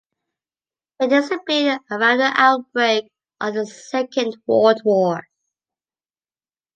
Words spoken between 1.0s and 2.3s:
disappeared around